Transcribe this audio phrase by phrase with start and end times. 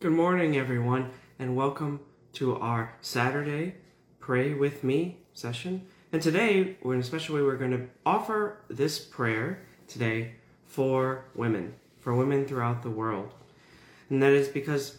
[0.00, 2.00] Good morning, everyone, and welcome
[2.32, 3.74] to our Saturday
[4.18, 5.86] Pray With Me session.
[6.10, 11.74] And today, in a special way, we're going to offer this prayer today for women,
[11.98, 13.34] for women throughout the world.
[14.08, 14.96] And that is because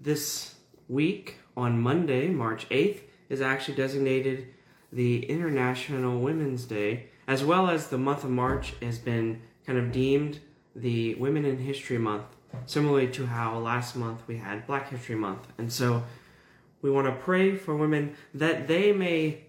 [0.00, 0.54] this
[0.88, 4.54] week, on Monday, March 8th, is actually designated
[4.92, 9.90] the International Women's Day, as well as the month of March has been kind of
[9.90, 10.38] deemed
[10.76, 12.33] the Women in History Month,
[12.66, 15.46] similarly to how last month we had Black History Month.
[15.58, 16.04] And so
[16.82, 19.44] we want to pray for women that they may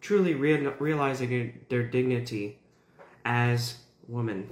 [0.00, 2.58] truly re- realize their dignity
[3.24, 4.50] as women.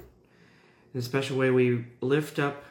[0.93, 2.65] In a special way, we lift up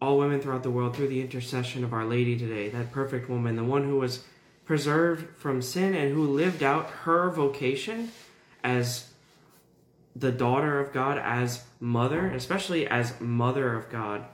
[0.00, 3.56] all women throughout the world through the intercession of Our Lady today, that perfect woman,
[3.56, 4.24] the one who was
[4.64, 8.10] preserved from sin and who lived out her vocation
[8.62, 9.08] as
[10.16, 14.24] the daughter of God as mother, especially as mother of God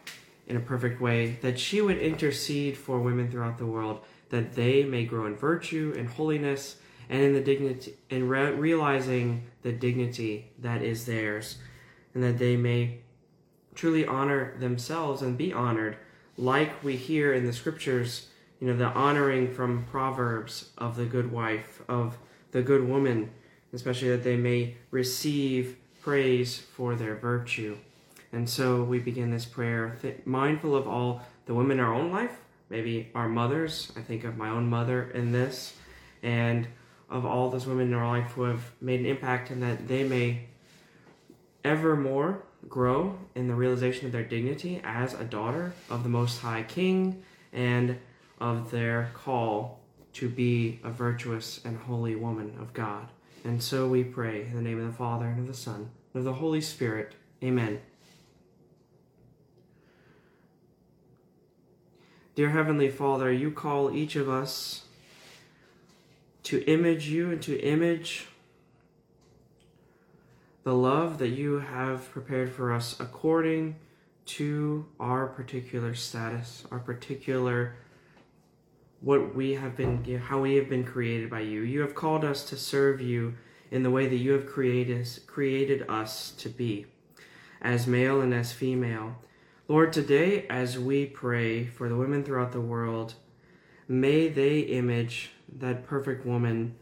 [0.51, 4.01] in a perfect way, that she would intercede for women throughout the world,
[4.31, 6.77] that they may grow in virtue and holiness
[7.09, 11.57] and in the dignity and re- realizing the dignity that is theirs,
[12.15, 12.99] and that they may
[13.75, 15.97] truly honor themselves and be honored,
[16.37, 18.29] like we hear in the scriptures,
[18.61, 22.19] you know, the honoring from Proverbs of the good wife, of
[22.53, 23.31] the good woman
[23.73, 27.77] especially that they may receive praise for their virtue.
[28.33, 32.13] And so we begin this prayer th- mindful of all the women in our own
[32.13, 32.37] life,
[32.69, 33.93] maybe our mothers.
[33.97, 35.75] I think of my own mother in this,
[36.23, 36.69] and
[37.09, 40.05] of all those women in our life who have made an impact, and that they
[40.05, 40.47] may
[41.65, 46.41] ever more grow in the realization of their dignity as a daughter of the Most
[46.41, 47.99] High King and
[48.39, 49.81] of their call
[50.13, 53.09] to be a virtuous and holy woman of God.
[53.45, 56.21] And so we pray in the name of the Father, and of the Son, and
[56.21, 57.15] of the Holy Spirit.
[57.43, 57.81] Amen.
[62.37, 64.85] Dear Heavenly Father, you call each of us
[66.45, 68.29] to image you and to image
[70.63, 73.77] the love that you have prepared for us according
[74.27, 77.75] to our particular status, our particular
[79.01, 81.63] what we have been how we have been created by you.
[81.63, 83.35] You have called us to serve you
[83.73, 86.87] in the way that you have created created us to be,
[87.61, 89.17] as male and as female.
[89.71, 93.15] Lord, today as we pray for the women throughout the world,
[93.87, 96.75] may they image that perfect woman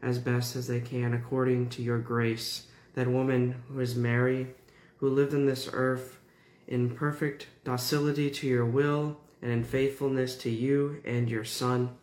[0.00, 4.54] as best as they can according to your grace, that woman who is Mary,
[4.98, 6.20] who lived on this earth
[6.68, 11.96] in perfect docility to your will and in faithfulness to you and your Son,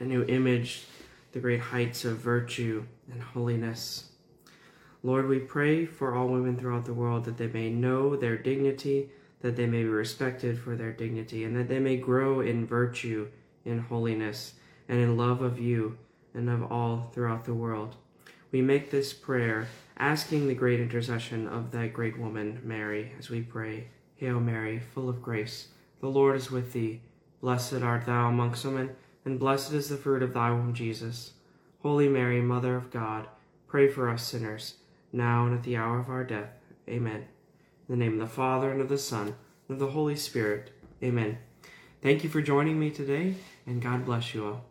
[0.00, 0.84] and who imaged
[1.30, 4.10] the great heights of virtue and holiness.
[5.04, 9.10] Lord, we pray for all women throughout the world that they may know their dignity,
[9.40, 13.28] that they may be respected for their dignity, and that they may grow in virtue,
[13.64, 14.54] in holiness,
[14.88, 15.96] and in love of you
[16.34, 17.96] and of all throughout the world.
[18.50, 23.42] We make this prayer asking the great intercession of that great woman, Mary, as we
[23.42, 25.68] pray, Hail Mary, full of grace.
[26.00, 27.00] The Lord is with thee.
[27.40, 31.32] Blessed art thou amongst women, and blessed is the fruit of thy womb, Jesus.
[31.82, 33.28] Holy Mary, Mother of God,
[33.68, 34.74] pray for us sinners,
[35.12, 36.50] now and at the hour of our death.
[36.88, 37.26] Amen.
[37.88, 39.34] In the name of the Father, and of the Son,
[39.68, 40.72] and of the Holy Spirit.
[41.02, 41.38] Amen.
[42.02, 43.34] Thank you for joining me today,
[43.66, 44.67] and God bless you all.